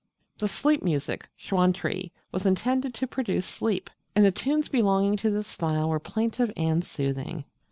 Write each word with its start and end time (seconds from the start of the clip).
The 0.39 0.47
'Sleep 0.47 0.81
music' 0.81 1.29
(Suantree) 1.37 2.09
was 2.31 2.47
intended 2.47 2.95
to 2.95 3.05
produce 3.05 3.45
sleep; 3.45 3.87
and 4.15 4.25
the 4.25 4.31
tunes 4.31 4.67
belonging 4.67 5.15
to 5.17 5.29
this 5.29 5.45
style 5.45 5.89
were 5.89 5.99
plaintive 5.99 6.51
and 6.57 6.83
soothing. 6.83 7.45